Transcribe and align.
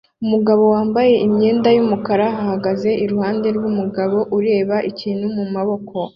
Umugore 0.23 0.61
wambaye 0.73 1.13
imyenda 1.25 1.67
yumukara 1.75 2.27
ahagaze 2.41 2.89
iruhande 3.03 3.47
rwumugabo 3.57 4.17
ureba 4.37 4.75
ikintu 4.91 5.25
mumaboko 5.35 5.95